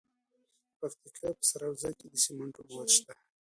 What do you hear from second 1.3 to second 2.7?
په سروضه کې د سمنټو